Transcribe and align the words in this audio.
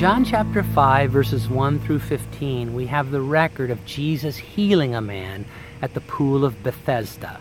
John 0.00 0.24
chapter 0.24 0.62
5, 0.62 1.10
verses 1.10 1.46
1 1.50 1.80
through 1.80 1.98
15, 1.98 2.72
we 2.72 2.86
have 2.86 3.10
the 3.10 3.20
record 3.20 3.70
of 3.70 3.84
Jesus 3.84 4.38
healing 4.38 4.94
a 4.94 5.02
man 5.02 5.44
at 5.82 5.92
the 5.92 6.00
pool 6.00 6.42
of 6.42 6.62
Bethesda. 6.62 7.38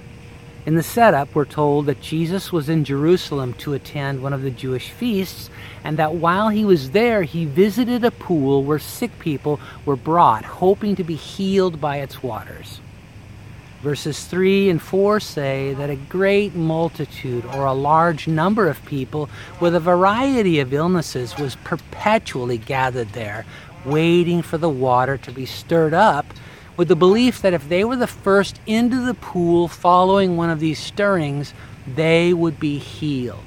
In 0.65 0.75
the 0.75 0.83
setup, 0.83 1.33
we're 1.33 1.45
told 1.45 1.85
that 1.85 2.01
Jesus 2.01 2.51
was 2.51 2.67
in 2.67 2.83
Jerusalem 2.83 3.53
to 3.59 3.75
attend 3.75 4.21
one 4.21 4.33
of 4.33 4.41
the 4.41 4.51
Jewish 4.51 4.89
feasts, 4.89 5.49
and 5.85 5.95
that 5.95 6.15
while 6.15 6.49
he 6.49 6.65
was 6.65 6.91
there, 6.91 7.23
he 7.23 7.45
visited 7.45 8.03
a 8.03 8.11
pool 8.11 8.65
where 8.65 8.77
sick 8.77 9.17
people 9.19 9.57
were 9.85 9.95
brought, 9.95 10.43
hoping 10.43 10.97
to 10.97 11.03
be 11.05 11.15
healed 11.15 11.79
by 11.79 11.99
its 11.99 12.21
waters. 12.21 12.81
Verses 13.81 14.25
3 14.25 14.69
and 14.69 14.81
4 14.81 15.21
say 15.21 15.73
that 15.73 15.89
a 15.89 15.95
great 15.95 16.53
multitude 16.53 17.45
or 17.45 17.65
a 17.65 17.73
large 17.73 18.27
number 18.27 18.67
of 18.67 18.83
people 18.85 19.29
with 19.61 19.73
a 19.73 19.79
variety 19.79 20.59
of 20.59 20.73
illnesses 20.73 21.37
was 21.37 21.55
perpetually 21.63 22.57
gathered 22.57 23.09
there, 23.13 23.45
waiting 23.85 24.41
for 24.41 24.57
the 24.57 24.69
water 24.69 25.17
to 25.17 25.31
be 25.31 25.45
stirred 25.45 25.93
up, 25.93 26.25
with 26.75 26.89
the 26.89 26.95
belief 26.95 27.41
that 27.41 27.53
if 27.53 27.69
they 27.69 27.85
were 27.85 27.95
the 27.95 28.07
first 28.07 28.59
into 28.65 29.05
the 29.05 29.13
pool 29.13 29.69
following 29.69 30.35
one 30.35 30.49
of 30.49 30.59
these 30.59 30.79
stirrings, 30.79 31.53
they 31.87 32.33
would 32.33 32.59
be 32.59 32.77
healed. 32.77 33.39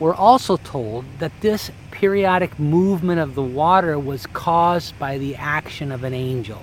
We're 0.00 0.14
also 0.14 0.56
told 0.56 1.04
that 1.20 1.40
this 1.40 1.70
periodic 1.92 2.58
movement 2.58 3.20
of 3.20 3.36
the 3.36 3.42
water 3.42 3.96
was 3.96 4.26
caused 4.26 4.98
by 4.98 5.18
the 5.18 5.36
action 5.36 5.92
of 5.92 6.02
an 6.02 6.14
angel. 6.14 6.62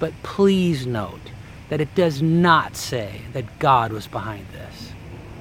But 0.00 0.14
please 0.22 0.86
note, 0.86 1.20
that 1.74 1.80
it 1.80 1.94
does 1.96 2.22
not 2.22 2.76
say 2.76 3.20
that 3.32 3.58
God 3.58 3.90
was 3.90 4.06
behind 4.06 4.46
this. 4.52 4.92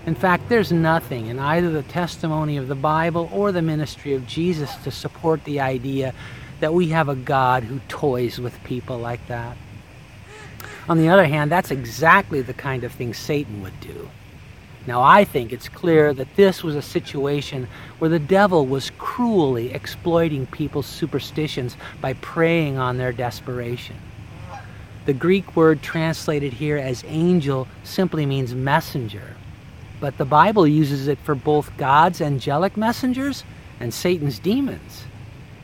In 0.07 0.15
fact, 0.15 0.49
there's 0.49 0.71
nothing 0.71 1.27
in 1.27 1.37
either 1.37 1.69
the 1.69 1.83
testimony 1.83 2.57
of 2.57 2.67
the 2.67 2.73
Bible 2.73 3.29
or 3.31 3.51
the 3.51 3.61
ministry 3.61 4.15
of 4.15 4.25
Jesus 4.25 4.75
to 4.77 4.89
support 4.89 5.43
the 5.43 5.59
idea 5.59 6.11
that 6.59 6.73
we 6.73 6.87
have 6.87 7.07
a 7.07 7.15
God 7.15 7.61
who 7.61 7.81
toys 7.87 8.39
with 8.39 8.63
people 8.63 8.97
like 8.97 9.27
that. 9.27 9.55
On 10.89 10.97
the 10.97 11.07
other 11.07 11.25
hand, 11.25 11.51
that's 11.51 11.69
exactly 11.69 12.41
the 12.41 12.55
kind 12.55 12.83
of 12.83 12.91
thing 12.91 13.13
Satan 13.13 13.61
would 13.61 13.79
do. 13.79 14.09
Now, 14.87 15.03
I 15.03 15.25
think 15.25 15.53
it's 15.53 15.69
clear 15.69 16.15
that 16.15 16.35
this 16.35 16.63
was 16.63 16.75
a 16.75 16.81
situation 16.81 17.67
where 17.99 18.09
the 18.09 18.17
devil 18.17 18.65
was 18.65 18.89
cruelly 18.97 19.71
exploiting 19.71 20.47
people's 20.47 20.87
superstitions 20.87 21.77
by 22.01 22.13
preying 22.13 22.79
on 22.79 22.97
their 22.97 23.11
desperation. 23.11 23.97
The 25.05 25.13
Greek 25.13 25.55
word 25.55 25.81
translated 25.81 26.53
here 26.53 26.77
as 26.77 27.03
angel 27.05 27.67
simply 27.83 28.25
means 28.25 28.55
messenger, 28.55 29.35
but 29.99 30.17
the 30.17 30.25
Bible 30.25 30.65
uses 30.65 31.09
it 31.09 31.19
for 31.19 31.35
both 31.35 31.75
God's 31.75 32.21
angelic 32.21 32.77
messengers 32.77 33.43
and 33.81 33.93
Satan's 33.93 34.39
demons. 34.39 35.03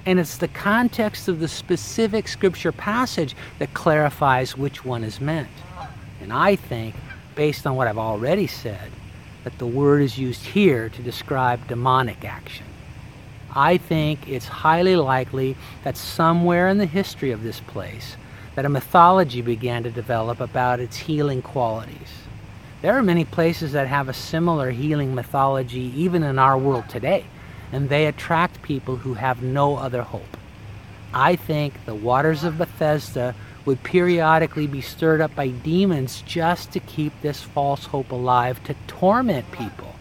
And 0.05 0.19
it's 0.19 0.37
the 0.37 0.49
context 0.49 1.29
of 1.29 1.39
the 1.39 1.47
specific 1.47 2.27
scripture 2.27 2.73
passage 2.73 3.33
that 3.59 3.73
clarifies 3.73 4.57
which 4.57 4.83
one 4.83 5.05
is 5.05 5.21
meant. 5.21 5.47
And 6.21 6.33
I 6.33 6.57
think, 6.57 6.95
based 7.35 7.65
on 7.65 7.77
what 7.77 7.87
I've 7.87 7.97
already 7.97 8.47
said, 8.47 8.91
that 9.45 9.57
the 9.57 9.67
word 9.67 10.01
is 10.01 10.17
used 10.17 10.43
here 10.43 10.89
to 10.89 11.01
describe 11.01 11.67
demonic 11.67 12.25
action. 12.25 12.65
I 13.55 13.77
think 13.77 14.27
it's 14.27 14.47
highly 14.47 14.97
likely 14.97 15.55
that 15.85 15.95
somewhere 15.95 16.67
in 16.67 16.77
the 16.77 16.85
history 16.85 17.31
of 17.31 17.41
this 17.41 17.61
place, 17.61 18.17
that 18.55 18.65
a 18.65 18.69
mythology 18.69 19.41
began 19.41 19.83
to 19.83 19.91
develop 19.91 20.39
about 20.39 20.79
its 20.79 20.97
healing 20.97 21.41
qualities. 21.41 22.09
There 22.81 22.97
are 22.97 23.03
many 23.03 23.25
places 23.25 23.73
that 23.73 23.87
have 23.87 24.07
a 24.07 24.13
similar 24.13 24.71
healing 24.71 25.13
mythology 25.13 25.91
even 25.95 26.23
in 26.23 26.39
our 26.39 26.57
world 26.57 26.87
today, 26.87 27.25
and 27.71 27.89
they 27.89 28.05
attract 28.05 28.61
people 28.61 28.95
who 28.95 29.15
have 29.15 29.43
no 29.43 29.75
other 29.75 30.01
hope. 30.01 30.37
I 31.13 31.35
think 31.35 31.73
the 31.85 31.95
waters 31.95 32.43
of 32.43 32.57
Bethesda 32.57 33.35
would 33.65 33.83
periodically 33.83 34.67
be 34.67 34.81
stirred 34.81 35.21
up 35.21 35.35
by 35.35 35.49
demons 35.49 36.23
just 36.25 36.71
to 36.71 36.79
keep 36.79 37.13
this 37.21 37.41
false 37.41 37.85
hope 37.85 38.11
alive, 38.11 38.63
to 38.63 38.75
torment 38.87 39.51
people. 39.51 39.93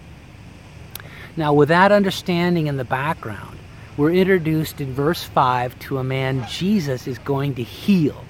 Now, 1.36 1.52
with 1.52 1.68
that 1.68 1.92
understanding 1.92 2.66
in 2.66 2.76
the 2.76 2.84
background, 2.84 3.58
we're 3.96 4.12
introduced 4.12 4.80
in 4.80 4.92
verse 4.92 5.24
5 5.24 5.78
to 5.80 5.98
a 5.98 6.04
man 6.04 6.46
Jesus 6.48 7.06
is 7.06 7.18
going 7.18 7.56
to 7.56 7.62
heal. 7.62 8.24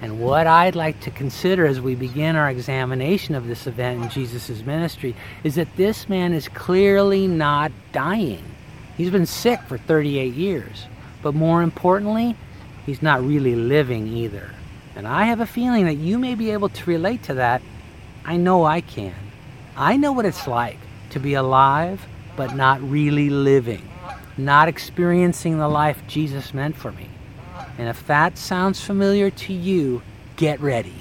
And 0.00 0.20
what 0.20 0.46
I'd 0.46 0.76
like 0.76 1.00
to 1.00 1.10
consider 1.10 1.66
as 1.66 1.80
we 1.80 1.94
begin 1.94 2.36
our 2.36 2.48
examination 2.48 3.34
of 3.34 3.46
this 3.46 3.66
event 3.66 4.02
in 4.02 4.10
Jesus' 4.10 4.64
ministry 4.64 5.16
is 5.42 5.56
that 5.56 5.76
this 5.76 6.08
man 6.08 6.32
is 6.32 6.48
clearly 6.48 7.26
not 7.26 7.72
dying. 7.92 8.44
He's 8.96 9.10
been 9.10 9.26
sick 9.26 9.60
for 9.62 9.76
38 9.76 10.34
years. 10.34 10.86
But 11.22 11.34
more 11.34 11.62
importantly, 11.62 12.36
he's 12.86 13.02
not 13.02 13.24
really 13.24 13.56
living 13.56 14.06
either. 14.08 14.50
And 14.94 15.06
I 15.06 15.24
have 15.24 15.40
a 15.40 15.46
feeling 15.46 15.86
that 15.86 15.94
you 15.94 16.18
may 16.18 16.34
be 16.34 16.50
able 16.50 16.68
to 16.68 16.90
relate 16.90 17.24
to 17.24 17.34
that. 17.34 17.62
I 18.24 18.36
know 18.36 18.64
I 18.64 18.80
can. 18.80 19.14
I 19.76 19.96
know 19.96 20.12
what 20.12 20.26
it's 20.26 20.46
like 20.46 20.78
to 21.10 21.20
be 21.20 21.34
alive 21.34 22.06
but 22.36 22.54
not 22.54 22.80
really 22.82 23.30
living, 23.30 23.88
not 24.36 24.68
experiencing 24.68 25.58
the 25.58 25.66
life 25.66 26.00
Jesus 26.06 26.54
meant 26.54 26.76
for 26.76 26.92
me. 26.92 27.08
And 27.78 27.88
if 27.88 28.06
that 28.08 28.36
sounds 28.36 28.80
familiar 28.84 29.30
to 29.30 29.52
you, 29.52 30.02
get 30.36 30.60
ready. 30.60 30.94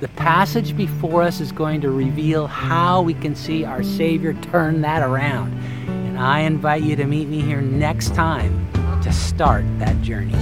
The 0.00 0.08
passage 0.08 0.76
before 0.76 1.22
us 1.22 1.40
is 1.40 1.52
going 1.52 1.80
to 1.82 1.90
reveal 1.90 2.46
how 2.46 3.02
we 3.02 3.14
can 3.14 3.34
see 3.34 3.64
our 3.64 3.82
Savior 3.82 4.34
turn 4.34 4.80
that 4.80 5.02
around. 5.02 5.52
And 5.88 6.18
I 6.18 6.40
invite 6.40 6.82
you 6.82 6.96
to 6.96 7.04
meet 7.04 7.28
me 7.28 7.40
here 7.40 7.60
next 7.60 8.14
time 8.14 8.68
to 9.02 9.12
start 9.12 9.64
that 9.78 10.00
journey. 10.02 10.34